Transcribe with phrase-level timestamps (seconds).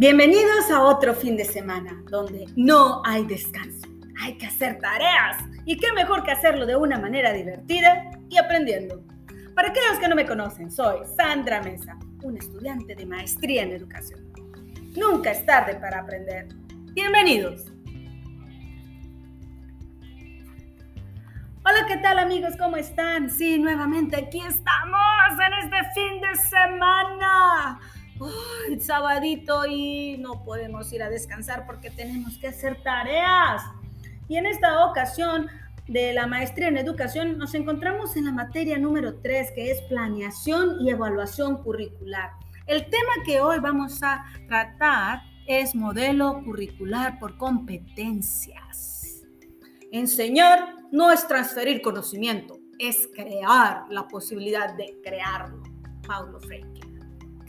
[0.00, 3.86] Bienvenidos a otro fin de semana donde no hay descanso.
[4.22, 5.44] Hay que hacer tareas.
[5.66, 9.04] Y qué mejor que hacerlo de una manera divertida y aprendiendo.
[9.54, 14.20] Para aquellos que no me conocen, soy Sandra Mesa, una estudiante de maestría en educación.
[14.96, 16.48] Nunca es tarde para aprender.
[16.94, 17.66] Bienvenidos.
[21.62, 22.54] Hola, ¿qué tal amigos?
[22.58, 23.28] ¿Cómo están?
[23.28, 24.98] Sí, nuevamente aquí estamos
[25.46, 27.78] en este fin de semana
[28.80, 33.62] ¡Ay, sabadito y no podemos ir a descansar porque tenemos que hacer tareas!
[34.26, 35.48] Y en esta ocasión
[35.86, 40.80] de la maestría en educación nos encontramos en la materia número 3 que es planeación
[40.80, 42.30] y evaluación curricular.
[42.66, 49.26] El tema que hoy vamos a tratar es modelo curricular por competencias.
[49.92, 55.62] Enseñar no es transferir conocimiento, es crear la posibilidad de crearlo.
[56.06, 56.89] Paulo Freire.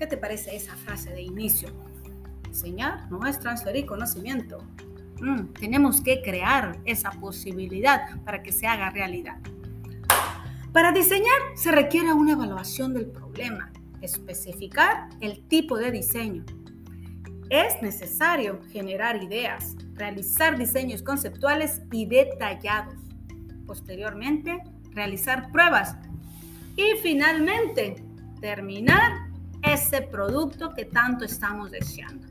[0.02, 1.70] ¿Qué te parece esa frase de inicio?
[2.48, 4.58] Enseñar no es transferir conocimiento.
[5.22, 9.38] Mm, tenemos que crear esa posibilidad para que se haga realidad.
[10.74, 13.72] Para diseñar se requiere una evaluación del problema,
[14.02, 16.46] especificar el tipo de diseño.
[17.52, 22.96] Es necesario generar ideas, realizar diseños conceptuales y detallados.
[23.68, 24.64] Posteriormente,
[24.96, 25.96] realizar pruebas.
[26.76, 28.04] Y finalmente,
[28.40, 29.31] terminar
[29.64, 32.28] ese producto que tanto estamos deseando.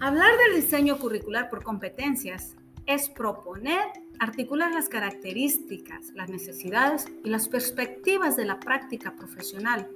[0.00, 2.54] Hablar del diseño curricular por competencias
[2.86, 3.80] es proponer,
[4.20, 9.88] articular las características, las necesidades y las perspectivas de la práctica profesional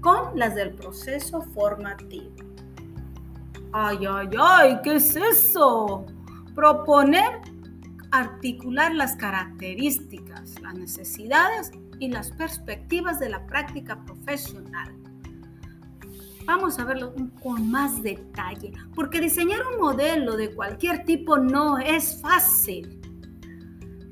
[0.00, 2.34] con las del proceso formativo.
[3.72, 6.06] Ay, ay, ay, ¿qué es eso?
[6.54, 7.40] Proponer,
[8.12, 11.72] articular las características, las necesidades
[12.04, 14.94] y las perspectivas de la práctica profesional.
[16.46, 22.20] Vamos a verlo con más detalle, porque diseñar un modelo de cualquier tipo no es
[22.20, 23.00] fácil.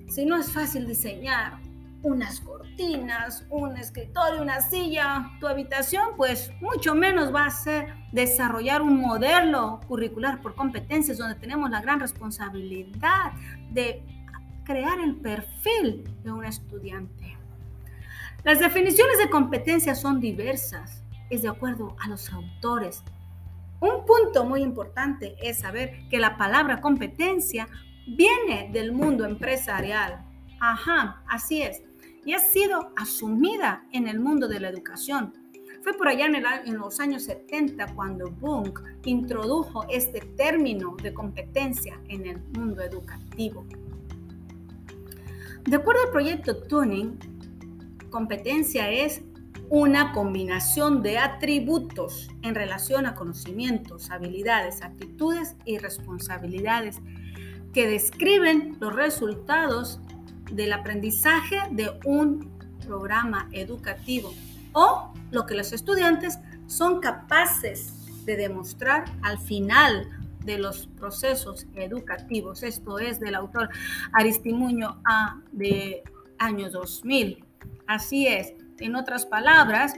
[0.08, 1.60] Si no es fácil diseñar
[2.02, 8.80] unas cortinas, un escritorio, una silla, tu habitación, pues mucho menos va a ser desarrollar
[8.80, 13.32] un modelo curricular por competencias donde tenemos la gran responsabilidad
[13.70, 14.02] de
[14.64, 17.21] crear el perfil de un estudiante.
[18.44, 23.04] Las definiciones de competencia son diversas, es de acuerdo a los autores.
[23.80, 27.68] Un punto muy importante es saber que la palabra competencia
[28.06, 30.24] viene del mundo empresarial.
[30.60, 31.82] Ajá, así es.
[32.24, 35.32] Y ha sido asumida en el mundo de la educación.
[35.82, 42.26] Fue por allá en, los años 70 cuando Bunk introdujo este término de competencia en
[42.26, 43.64] el mundo educativo.
[45.64, 47.18] De acuerdo al proyecto Tuning,
[48.12, 49.22] Competencia es
[49.70, 56.98] una combinación de atributos en relación a conocimientos, habilidades, actitudes y responsabilidades
[57.72, 59.98] que describen los resultados
[60.52, 62.52] del aprendizaje de un
[62.86, 64.34] programa educativo
[64.74, 67.94] o lo que los estudiantes son capaces
[68.26, 70.06] de demostrar al final
[70.44, 72.62] de los procesos educativos.
[72.62, 73.70] Esto es del autor
[74.12, 76.02] Aristimuño A de
[76.38, 77.51] año 2000.
[77.86, 78.54] Así es.
[78.78, 79.94] En otras palabras,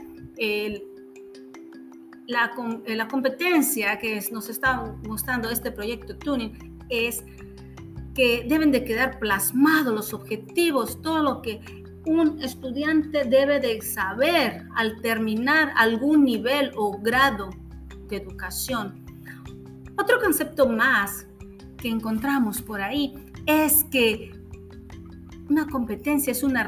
[2.27, 2.51] la,
[2.85, 7.23] la, competencia que nos está mostrando este proyecto Tuning es
[8.13, 11.61] que deben de quedar plasmados los objetivos, todo lo que
[12.05, 17.49] un estudiante debe de saber al terminar algún nivel o grado
[18.07, 19.03] de educación.
[19.97, 21.25] Otro concepto más
[21.77, 23.15] que encontramos por ahí
[23.45, 24.34] es que
[25.49, 26.61] una competencia es una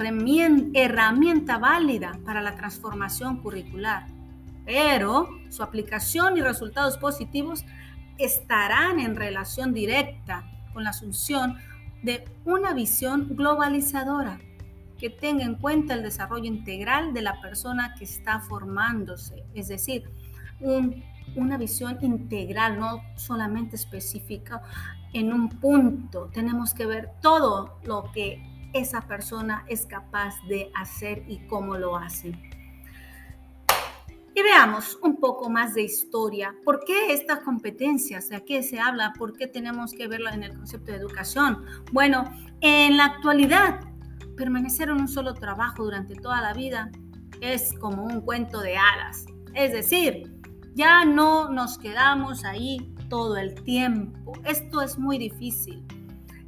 [0.74, 4.08] herramienta válida para la transformación curricular,
[4.66, 7.66] pero su aplicación y resultados positivos
[8.18, 10.44] estarán en relación directa
[10.74, 11.58] con la asunción
[12.04, 14.40] de una visión globalizadora
[15.00, 20.10] que tenga en cuenta el desarrollo integral de la persona que está formándose, es decir,
[21.36, 24.62] una visión integral, no solamente específica
[25.14, 26.30] en un punto.
[26.34, 28.42] Tenemos que ver todo lo que
[28.74, 32.32] esa persona es capaz de hacer y cómo lo hace.
[34.36, 36.56] Y veamos un poco más de historia.
[36.64, 38.30] ¿Por qué estas competencias?
[38.30, 39.14] ¿De qué se habla?
[39.18, 41.66] ¿Por qué tenemos que verlo en el concepto de educación?
[41.92, 42.24] Bueno,
[42.62, 43.80] en la actualidad,
[44.36, 46.92] permanecer en un solo trabajo durante toda la vida
[47.42, 49.26] es como un cuento de hadas.
[49.56, 50.32] Es decir,
[50.76, 54.34] ya no nos quedamos ahí todo el tiempo.
[54.46, 55.84] Esto es muy difícil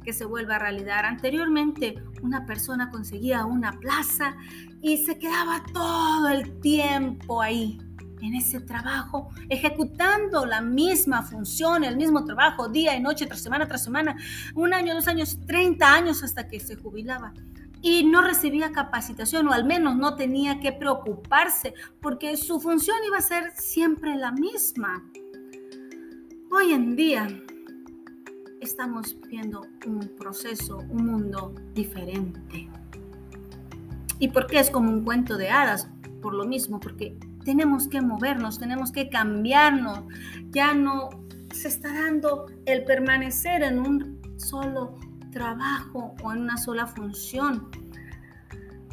[0.02, 1.04] que se vuelva a realidad.
[1.04, 4.36] Anteriormente una persona conseguía una plaza
[4.82, 7.78] y se quedaba todo el tiempo ahí.
[8.22, 13.66] en ese trabajo, ejecutando la misma función, el mismo trabajo, día y noche, tras semana
[13.66, 14.14] tras semana,
[14.54, 17.32] un año, dos años, 30 años hasta que se jubilaba.
[17.80, 23.16] Y no recibía capacitación, o al menos no tenía que preocuparse, porque su función iba
[23.16, 25.02] a ser siempre la misma.
[26.50, 27.26] Hoy en día
[28.70, 32.68] estamos viendo un proceso, un mundo diferente.
[34.20, 35.88] ¿Y por qué es como un cuento de hadas?
[36.22, 40.04] Por lo mismo, porque tenemos que movernos, tenemos que cambiarnos.
[40.50, 41.10] Ya no
[41.52, 44.94] se está dando el permanecer en un solo
[45.32, 47.70] trabajo o en una sola función.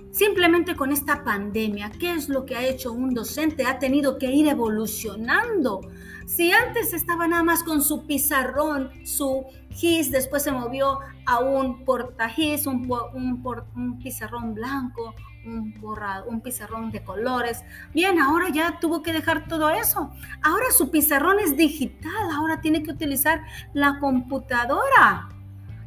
[0.09, 3.63] Simplemente con esta pandemia, ¿qué es lo que ha hecho un docente?
[3.67, 5.81] Ha tenido que ir evolucionando.
[6.27, 11.85] Si antes estaba nada más con su pizarrón, su GIS, después se movió a un
[11.87, 13.43] un,
[13.75, 15.15] un pizarrón blanco,
[15.45, 17.63] un, borrado, un pizarrón de colores.
[17.93, 20.11] Bien, ahora ya tuvo que dejar todo eso.
[20.43, 23.41] Ahora su pizarrón es digital, ahora tiene que utilizar
[23.73, 25.29] la computadora.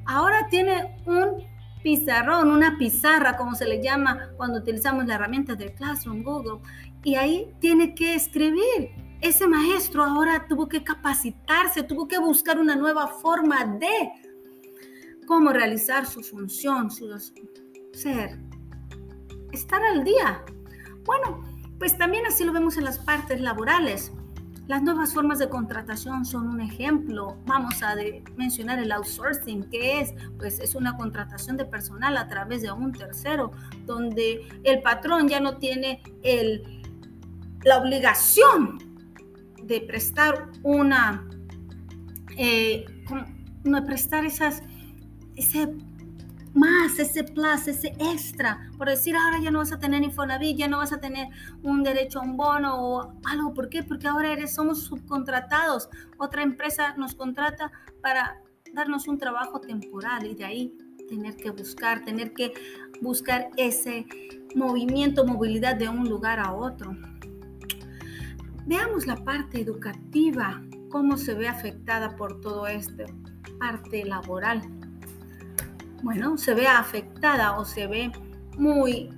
[0.06, 1.44] Ahora tiene un
[1.82, 6.60] pizarrón, una pizarra, como se le llama cuando utilizamos la herramienta del Classroom, Google,
[7.04, 9.09] y ahí tiene que escribir.
[9.20, 14.10] Ese maestro ahora tuvo que capacitarse, tuvo que buscar una nueva forma de
[15.26, 17.06] cómo realizar su función, su
[17.92, 18.38] ser
[19.52, 20.42] estar al día.
[21.04, 21.44] Bueno,
[21.78, 24.12] pues también así lo vemos en las partes laborales.
[24.68, 27.36] Las nuevas formas de contratación son un ejemplo.
[27.44, 27.96] Vamos a
[28.36, 32.92] mencionar el outsourcing, que es, pues es una contratación de personal a través de un
[32.92, 33.50] tercero,
[33.84, 36.82] donde el patrón ya no tiene el,
[37.64, 38.89] la obligación
[39.70, 41.24] de prestar una,
[42.36, 42.84] eh,
[43.86, 44.64] prestar esas,
[45.36, 45.68] ese
[46.52, 50.66] más, ese plus, ese extra, por decir ahora ya no vas a tener Infonavit, ya
[50.66, 51.28] no vas a tener
[51.62, 53.54] un derecho a un bono o algo.
[53.54, 53.84] ¿Por qué?
[53.84, 55.88] Porque ahora eres, somos subcontratados.
[56.18, 57.70] Otra empresa nos contrata
[58.02, 58.42] para
[58.74, 60.74] darnos un trabajo temporal y de ahí
[61.08, 62.52] tener que buscar, tener que
[63.00, 64.04] buscar ese
[64.56, 66.96] movimiento, movilidad de un lugar a otro.
[68.66, 70.60] Veamos la parte educativa,
[70.90, 73.04] cómo se ve afectada por todo esto,
[73.58, 74.62] parte laboral
[76.02, 78.12] bueno, se ve afectada o se ve
[78.56, 79.10] muy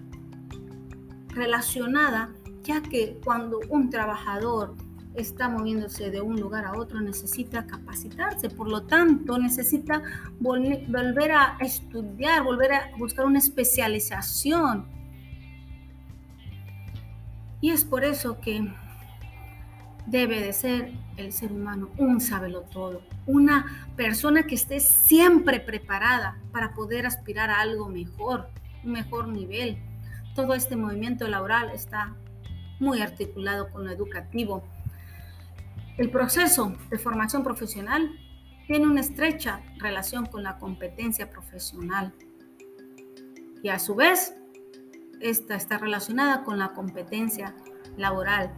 [1.29, 2.31] relacionada,
[2.63, 4.75] ya que cuando un trabajador
[5.15, 10.03] está moviéndose de un lugar a otro necesita capacitarse, por lo tanto necesita
[10.41, 14.87] volver a estudiar, volver a buscar una especialización.
[17.61, 18.73] Y es por eso que
[20.07, 26.39] debe de ser el ser humano un sábelo todo, una persona que esté siempre preparada
[26.53, 28.49] para poder aspirar a algo mejor,
[28.85, 29.79] un mejor nivel.
[30.35, 32.15] Todo este movimiento laboral está
[32.81, 34.65] muy articulado con lo educativo.
[35.99, 38.11] El proceso de formación profesional
[38.67, 42.13] tiene una estrecha relación con la competencia profesional
[43.63, 44.35] y a su vez
[45.21, 47.55] esta está relacionada con la competencia
[47.97, 48.51] laboral.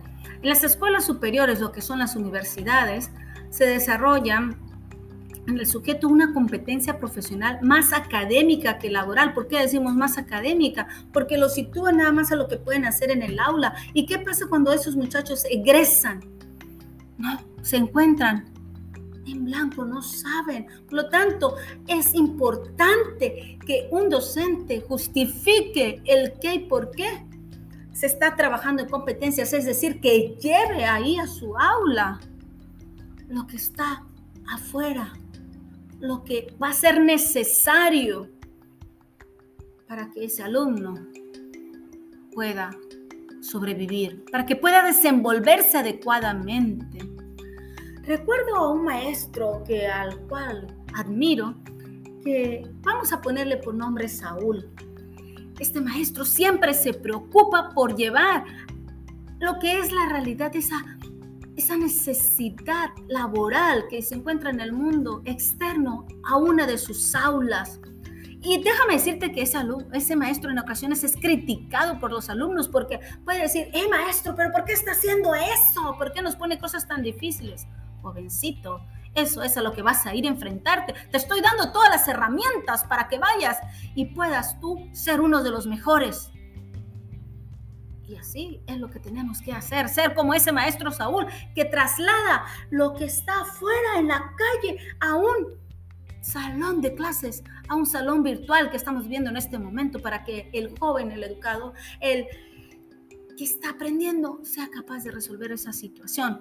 [0.43, 3.11] En las escuelas superiores, lo que son las universidades,
[3.51, 4.57] se desarrollan
[5.47, 9.35] en el sujeto una competencia profesional más académica que laboral.
[9.35, 10.89] ¿Por qué decimos más académica?
[11.13, 13.75] Porque lo sitúan nada más a lo que pueden hacer en el aula.
[13.93, 16.21] ¿Y qué pasa cuando esos muchachos egresan?
[17.19, 18.47] No, se encuentran
[19.27, 20.67] en blanco, no saben.
[20.87, 21.57] Por lo tanto,
[21.87, 27.25] es importante que un docente justifique el qué y por qué
[27.95, 32.21] se está trabajando en competencias, es decir, que lleve ahí a su aula
[33.29, 34.05] lo que está
[34.49, 35.13] afuera,
[36.01, 38.29] lo que va a ser necesario
[39.87, 40.95] para que ese alumno
[42.33, 42.71] pueda
[43.41, 46.99] sobrevivir, para que pueda desenvolverse adecuadamente.
[48.03, 51.55] Recuerdo a un maestro que al cual admiro,
[52.25, 54.69] que vamos a ponerle por nombre Saúl
[55.59, 58.45] este maestro siempre se preocupa por llevar
[59.41, 60.83] lo que es la realidad, esa,
[61.57, 67.81] esa necesidad laboral que se encuentra en el mundo externo a una de sus aulas.
[68.41, 69.59] Y déjame decirte que ese,
[69.93, 74.53] ese maestro en ocasiones es criticado por los alumnos porque puede decir, eh maestro, pero
[74.53, 75.97] ¿por qué está haciendo eso?
[75.97, 77.67] ¿Por qué nos pone cosas tan difíciles?
[78.03, 78.83] Jovencito,
[79.15, 80.95] eso es a lo que vas a ir a enfrentarte.
[81.11, 83.59] Te estoy dando todas las herramientas para que vayas
[83.95, 86.31] y puedas tú ser uno de los mejores.
[88.07, 92.45] Y así es lo que tenemos que hacer, ser como ese maestro Saúl que traslada
[92.71, 95.65] lo que está afuera en la calle a un
[96.21, 100.51] salón de clases, a un salón virtual que estamos viendo en este momento para que
[100.53, 102.27] el joven, el educado, el
[103.37, 106.41] que está aprendiendo sea capaz de resolver esa situación.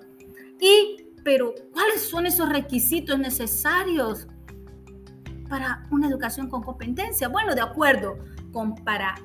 [0.59, 4.27] Y, pero, ¿cuáles son esos requisitos necesarios
[5.49, 7.29] para una educación con competencia?
[7.29, 8.17] Bueno, de acuerdo
[8.51, 9.15] con, para,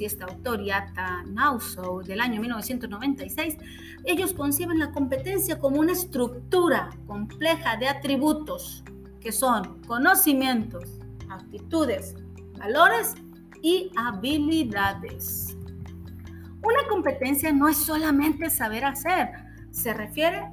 [0.00, 0.88] esta autoridad
[1.26, 3.56] Nauso del año 1996,
[4.04, 8.84] ellos conciben la competencia como una estructura compleja de atributos
[9.20, 10.84] que son conocimientos,
[11.28, 12.14] actitudes,
[12.56, 13.14] valores
[13.62, 15.56] y habilidades.
[16.62, 19.28] Una competencia no es solamente saber hacer,
[19.70, 20.44] se refiere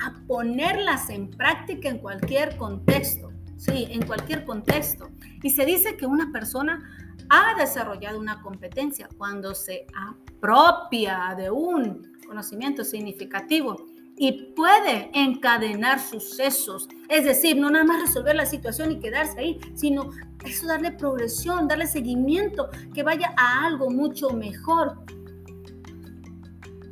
[0.00, 5.10] a ponerlas en práctica en cualquier contexto, sí, en cualquier contexto.
[5.42, 6.82] Y se dice que una persona
[7.28, 16.88] ha desarrollado una competencia cuando se apropia de un conocimiento significativo y puede encadenar sucesos.
[17.08, 20.10] Es decir, no nada más resolver la situación y quedarse ahí, sino
[20.44, 24.98] eso darle progresión, darle seguimiento, que vaya a algo mucho mejor.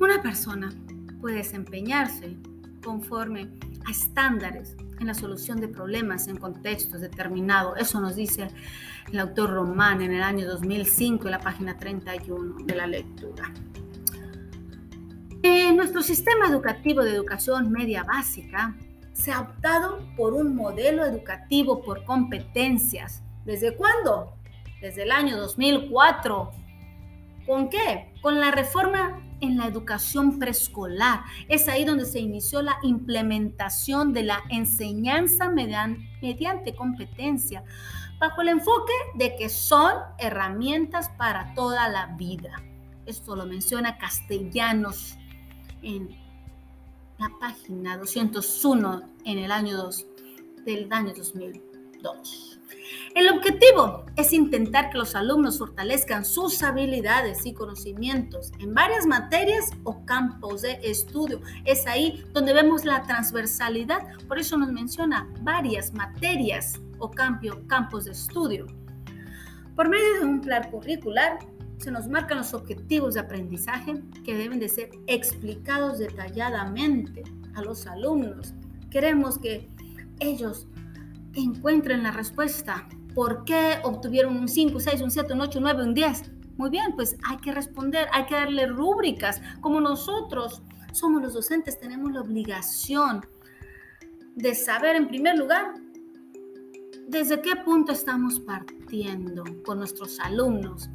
[0.00, 0.70] Una persona
[1.20, 2.36] puede desempeñarse
[2.88, 3.50] conforme
[3.86, 7.78] a estándares en la solución de problemas en contextos determinados.
[7.78, 8.48] Eso nos dice
[9.12, 13.52] el autor Román en el año 2005, en la página 31 de la lectura.
[15.42, 18.74] En nuestro sistema educativo de educación media básica
[19.12, 23.22] se ha optado por un modelo educativo por competencias.
[23.44, 24.32] ¿Desde cuándo?
[24.80, 26.52] Desde el año 2004.
[27.46, 28.14] ¿Con qué?
[28.22, 31.22] Con la reforma en la educación preescolar.
[31.48, 37.64] Es ahí donde se inició la implementación de la enseñanza mediante competencia,
[38.18, 42.62] bajo el enfoque de que son herramientas para toda la vida.
[43.06, 45.16] Esto lo menciona Castellanos
[45.82, 46.16] en
[47.18, 50.06] la página 201 en el año 2
[50.64, 51.14] del año
[52.02, 52.60] 2002.
[53.14, 59.70] El objetivo es intentar que los alumnos fortalezcan sus habilidades y conocimientos en varias materias
[59.84, 61.40] o campos de estudio.
[61.64, 68.12] Es ahí donde vemos la transversalidad, por eso nos menciona varias materias o campos de
[68.12, 68.66] estudio.
[69.74, 71.38] Por medio de un plan curricular,
[71.78, 77.22] se nos marcan los objetivos de aprendizaje que deben de ser explicados detalladamente
[77.54, 78.52] a los alumnos.
[78.90, 79.68] Queremos que
[80.20, 80.66] ellos
[81.34, 82.88] encuentren la respuesta.
[83.14, 86.30] ¿Por qué obtuvieron un 5, 6, un 7, un 8, un 9, un 10?
[86.56, 89.40] Muy bien, pues hay que responder, hay que darle rúbricas.
[89.60, 93.24] Como nosotros somos los docentes, tenemos la obligación
[94.34, 95.74] de saber en primer lugar
[97.08, 100.90] desde qué punto estamos partiendo con nuestros alumnos.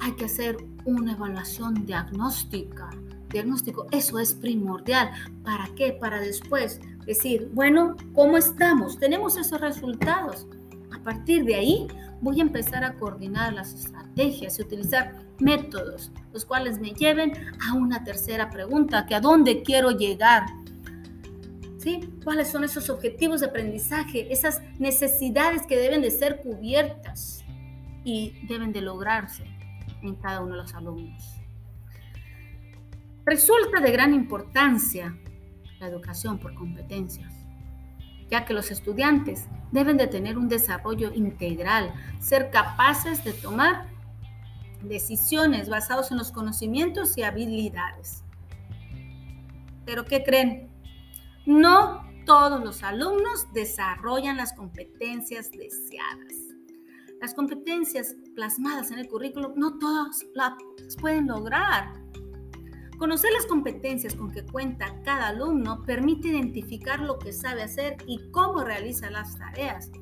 [0.00, 2.90] Hay que hacer una evaluación diagnóstica.
[3.30, 5.10] Diagnóstico, eso es primordial.
[5.44, 5.92] ¿Para qué?
[5.92, 8.98] Para después decir, bueno, ¿cómo estamos?
[8.98, 10.46] Tenemos esos resultados.
[10.92, 11.88] A partir de ahí
[12.20, 17.32] voy a empezar a coordinar las estrategias y utilizar métodos, los cuales me lleven
[17.66, 20.44] a una tercera pregunta, que a dónde quiero llegar.
[21.78, 22.12] ¿Sí?
[22.22, 27.42] ¿Cuáles son esos objetivos de aprendizaje, esas necesidades que deben de ser cubiertas
[28.04, 29.44] y deben de lograrse
[30.02, 31.36] en cada uno de los alumnos?
[33.24, 35.16] Resulta de gran importancia
[35.80, 37.32] la educación por competencias,
[38.30, 43.86] ya que los estudiantes deben de tener un desarrollo integral, ser capaces de tomar
[44.82, 48.22] decisiones basadas en los conocimientos y habilidades.
[49.84, 50.68] Pero ¿qué creen?
[51.46, 56.34] No todos los alumnos desarrollan las competencias deseadas.
[57.20, 60.52] Las competencias plasmadas en el currículo no todos las
[61.00, 61.94] pueden lograr.
[62.98, 68.28] Conocer las competencias con que cuenta cada alumno permite identificar lo que sabe hacer y
[68.32, 69.92] cómo realiza las tareas.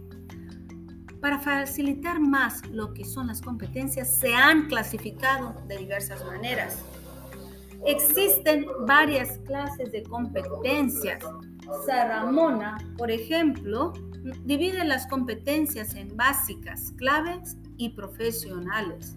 [1.20, 6.82] Para facilitar más lo que son las competencias, se han clasificado de diversas maneras.
[7.84, 11.22] Existen varias clases de competencias.
[11.84, 13.92] Saramona, por ejemplo,
[14.44, 19.16] divide las competencias en básicas, claves y profesionales.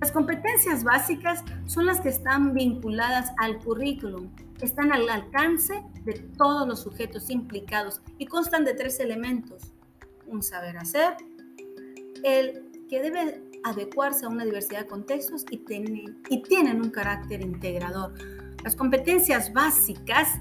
[0.00, 6.68] Las competencias básicas son las que están vinculadas al currículum, están al alcance de todos
[6.68, 9.72] los sujetos implicados y constan de tres elementos.
[10.26, 11.14] Un saber hacer,
[12.22, 17.40] el que debe adecuarse a una diversidad de contextos y, tienen, y tienen un carácter
[17.40, 18.14] integrador.
[18.62, 20.34] Las competencias básicas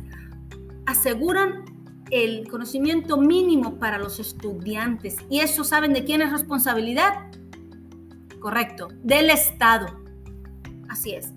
[0.85, 1.65] aseguran
[2.11, 7.27] el conocimiento mínimo para los estudiantes y eso saben de quién es responsabilidad
[8.47, 9.87] correcto, del Estado.
[10.87, 11.33] Así es.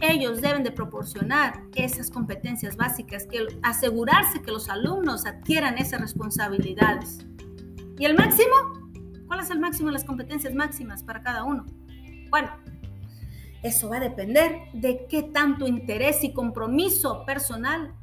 [0.00, 7.18] Ellos deben de proporcionar esas competencias básicas, que asegurarse que los alumnos adquieran esas responsabilidades.
[7.98, 8.54] ¿Y el máximo?
[9.26, 11.66] ¿Cuál es el máximo de las competencias máximas para cada uno?
[12.30, 12.48] Bueno,
[13.62, 17.94] Eso va a depender de qué tanto interés y compromiso personal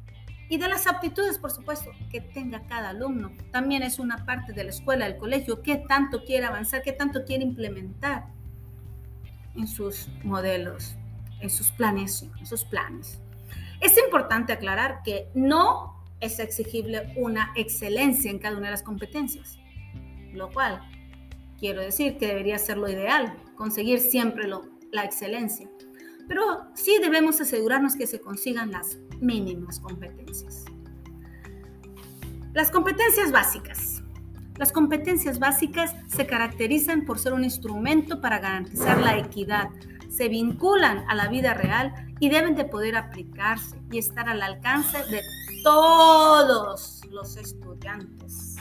[0.48, 3.32] y de las aptitudes, por supuesto, que tenga cada alumno.
[3.50, 7.24] También es una parte de la escuela, del colegio, qué tanto quiere avanzar, qué tanto
[7.24, 8.31] quiere implementar
[9.56, 10.96] en sus modelos,
[11.40, 13.20] en sus planes, en sus planes.
[13.80, 19.58] Es importante aclarar que no es exigible una excelencia en cada una de las competencias,
[20.32, 20.80] lo cual
[21.58, 24.48] quiero decir que debería ser lo ideal, conseguir siempre
[24.92, 25.68] la excelencia.
[26.28, 26.42] Pero
[26.74, 30.64] sí debemos asegurarnos que se consigan las mínimas competencias.
[32.54, 33.91] Las competencias básicas.
[34.62, 39.70] Las competencias básicas se caracterizan por ser un instrumento para garantizar la equidad,
[40.08, 44.98] se vinculan a la vida real y deben de poder aplicarse y estar al alcance
[45.10, 45.20] de
[45.64, 48.54] todos los estudiantes.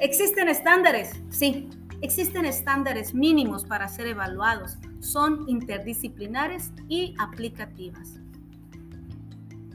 [0.00, 1.12] ¿Existen estándares?
[1.30, 1.70] Sí,
[2.00, 4.78] existen estándares mínimos para ser evaluados.
[4.98, 8.21] Son interdisciplinares y aplicativas.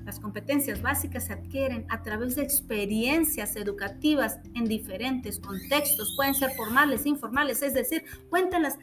[0.07, 6.13] Las competencias básicas se adquieren a través de experiencias educativas en diferentes contextos.
[6.15, 8.79] Pueden ser formales, informales, es decir, cuentan las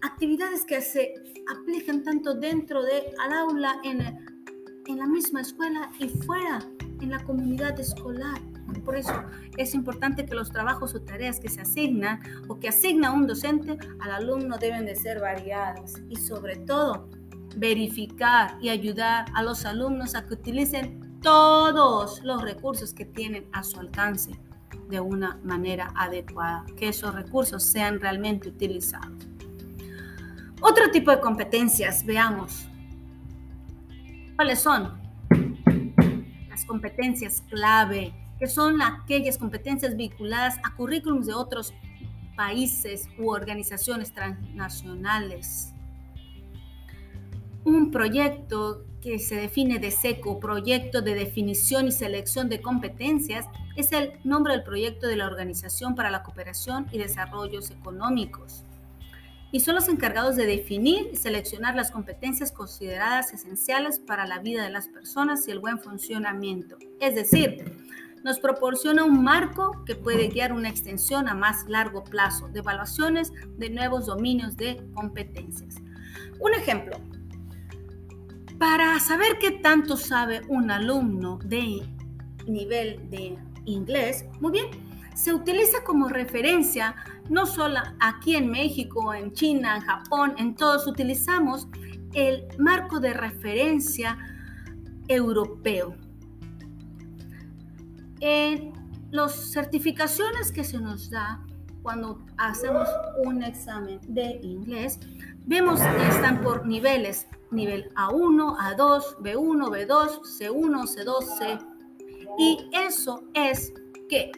[0.00, 1.12] actividades que se
[1.54, 3.04] aplican tanto dentro del
[3.38, 4.00] aula, en,
[4.86, 6.60] en la misma escuela y fuera,
[7.02, 8.40] en la comunidad escolar.
[8.82, 9.12] Por eso
[9.58, 13.76] es importante que los trabajos o tareas que se asignan o que asigna un docente
[14.00, 17.10] al alumno deben de ser variadas y sobre todo
[17.56, 23.64] verificar y ayudar a los alumnos a que utilicen todos los recursos que tienen a
[23.64, 24.38] su alcance
[24.88, 29.26] de una manera adecuada, que esos recursos sean realmente utilizados.
[30.60, 32.68] Otro tipo de competencias, veamos.
[34.36, 35.00] ¿Cuáles son?
[36.48, 41.72] Las competencias clave, que son aquellas competencias vinculadas a currículums de otros
[42.36, 45.72] países u organizaciones transnacionales
[47.66, 53.90] un proyecto que se define de SECO, Proyecto de Definición y Selección de Competencias, es
[53.90, 58.62] el nombre del proyecto de la Organización para la Cooperación y Desarrollos Económicos.
[59.50, 64.62] Y son los encargados de definir y seleccionar las competencias consideradas esenciales para la vida
[64.62, 66.76] de las personas y el buen funcionamiento.
[67.00, 67.64] Es decir,
[68.22, 73.32] nos proporciona un marco que puede guiar una extensión a más largo plazo de evaluaciones
[73.56, 75.76] de nuevos dominios de competencias.
[76.38, 76.98] Un ejemplo,
[78.58, 81.82] para saber qué tanto sabe un alumno de
[82.46, 84.66] nivel de inglés, muy bien,
[85.14, 86.94] se utiliza como referencia,
[87.28, 91.68] no solo aquí en México, en China, en Japón, en todos utilizamos
[92.12, 94.18] el marco de referencia
[95.08, 95.96] europeo.
[98.20, 98.72] En
[99.10, 101.44] las certificaciones que se nos da
[101.86, 102.88] cuando hacemos
[103.24, 104.98] un examen de inglés,
[105.44, 111.58] vemos que están por niveles nivel A1, A2, B1, B2, C1, C2, C.
[112.40, 113.72] Y eso es
[114.08, 114.32] que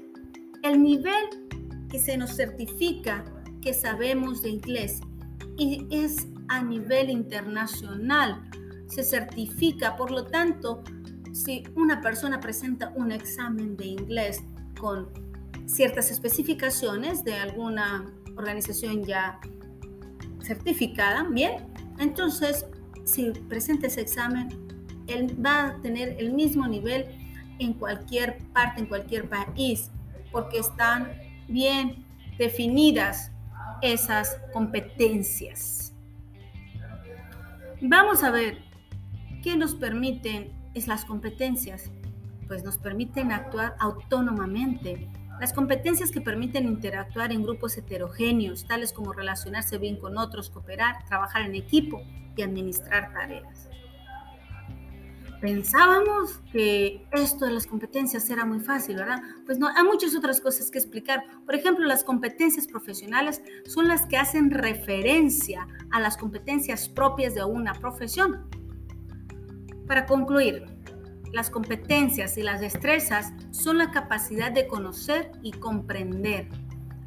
[0.62, 1.24] el nivel
[1.88, 3.24] que se nos certifica
[3.62, 5.00] que sabemos de inglés
[5.56, 8.42] y es a nivel internacional.
[8.88, 10.82] Se certifica, por lo tanto,
[11.32, 14.44] si una persona presenta un examen de inglés
[14.78, 15.27] con
[15.68, 19.38] ciertas especificaciones de alguna organización ya
[20.42, 21.66] certificada, bien,
[21.98, 22.66] entonces
[23.04, 24.48] si presenta ese examen,
[25.06, 27.06] él va a tener el mismo nivel
[27.58, 29.90] en cualquier parte, en cualquier país,
[30.32, 31.12] porque están
[31.48, 32.04] bien
[32.38, 33.30] definidas
[33.82, 35.92] esas competencias.
[37.80, 38.58] Vamos a ver
[39.42, 41.90] qué nos permiten es las competencias,
[42.46, 45.08] pues nos permiten actuar autónomamente.
[45.40, 51.04] Las competencias que permiten interactuar en grupos heterogéneos, tales como relacionarse bien con otros, cooperar,
[51.06, 52.02] trabajar en equipo,
[52.42, 53.68] administrar tareas.
[55.40, 59.22] Pensábamos que esto de las competencias era muy fácil, ¿verdad?
[59.46, 61.22] Pues no, hay muchas otras cosas que explicar.
[61.46, 67.44] Por ejemplo, las competencias profesionales son las que hacen referencia a las competencias propias de
[67.44, 68.48] una profesión.
[69.86, 70.66] Para concluir,
[71.32, 76.48] las competencias y las destrezas son la capacidad de conocer y comprender,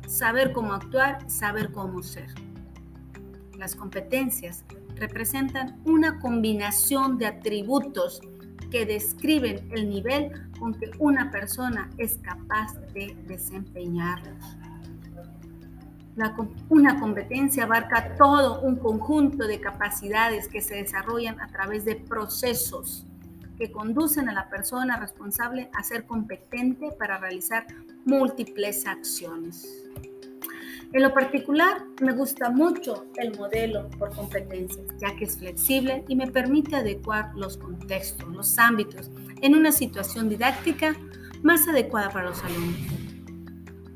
[0.07, 2.27] saber cómo actuar, saber cómo ser.
[3.57, 4.63] Las competencias
[4.95, 8.21] representan una combinación de atributos
[8.69, 14.57] que describen el nivel con que una persona es capaz de desempeñarlos.
[16.69, 23.07] una competencia abarca todo un conjunto de capacidades que se desarrollan a través de procesos
[23.61, 27.67] que conducen a la persona responsable a ser competente para realizar
[28.05, 29.85] múltiples acciones.
[30.91, 36.15] En lo particular, me gusta mucho el modelo por competencias, ya que es flexible y
[36.15, 39.11] me permite adecuar los contextos, los ámbitos,
[39.43, 40.95] en una situación didáctica
[41.43, 42.81] más adecuada para los alumnos.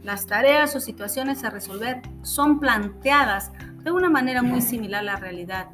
[0.04, 3.51] Las tareas o situaciones a resolver son planteadas
[3.84, 5.69] de una manera muy similar a la realidad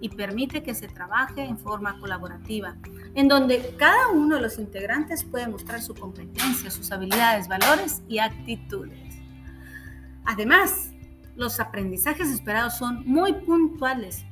[0.00, 2.76] y permite que se trabaje en forma colaborativa,
[3.14, 8.18] en donde cada uno de los integrantes puede mostrar su competencia, sus habilidades, valores y
[8.18, 8.98] actitudes.
[10.24, 10.92] Además,
[11.36, 14.24] los aprendizajes esperados son muy puntuales.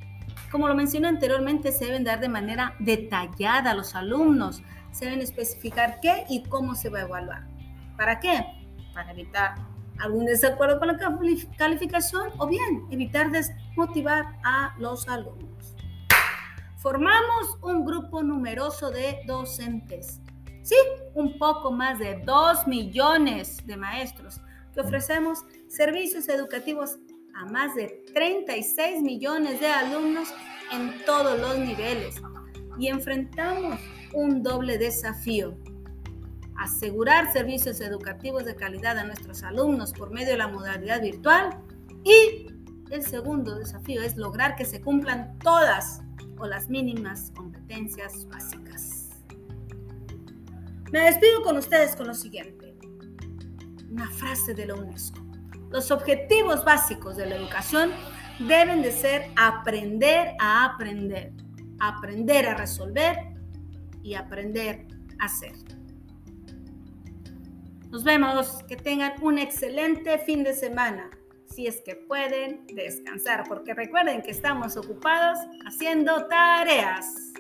[0.51, 4.63] Como lo mencioné anteriormente, se deben dar de manera detallada a los alumnos.
[4.93, 7.49] Se deben especificar qué y cómo se va a evaluar.
[7.97, 8.45] ¿Para qué?
[8.95, 9.55] Para evitar
[9.99, 10.99] algún desacuerdo con la
[11.57, 15.52] calificación o bien evitar desmotivar a los alumnos.
[16.83, 20.21] Formamos un grupo numeroso de docentes.
[20.63, 20.75] Sí,
[21.15, 24.41] un poco más de 2 millones de maestros
[24.75, 26.99] que ofrecemos servicios educativos
[27.37, 30.35] a más de 36 millones de alumnos
[30.73, 32.21] en todos los niveles
[32.77, 33.79] y enfrentamos
[34.13, 35.57] un doble desafío.
[36.57, 41.61] Asegurar servicios educativos de calidad a nuestros alumnos por medio de la modalidad virtual
[42.03, 42.49] y
[42.91, 46.03] el segundo desafío es lograr que se cumplan todas
[46.47, 49.11] las mínimas competencias básicas.
[50.91, 52.77] Me despido con ustedes con lo siguiente
[53.93, 55.21] una frase de la UNESCO.
[55.71, 57.91] Los objetivos básicos de la educación
[58.39, 61.33] deben de ser aprender a aprender,
[61.79, 63.17] aprender a resolver
[64.03, 64.87] y aprender
[65.19, 65.53] a hacer.
[67.91, 71.11] Nos vemos, que tengan un excelente fin de semana,
[71.55, 77.33] si es que pueden descansar, porque recuerden que estamos ocupados haciendo tareas.